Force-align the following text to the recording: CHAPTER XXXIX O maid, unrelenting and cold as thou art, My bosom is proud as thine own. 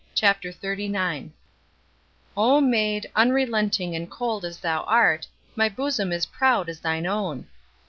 CHAPTER 0.15 0.51
XXXIX 0.51 1.29
O 2.35 2.59
maid, 2.59 3.11
unrelenting 3.15 3.95
and 3.95 4.09
cold 4.09 4.43
as 4.43 4.57
thou 4.57 4.81
art, 4.85 5.27
My 5.55 5.69
bosom 5.69 6.11
is 6.11 6.25
proud 6.25 6.69
as 6.69 6.79
thine 6.79 7.05
own. 7.05 7.45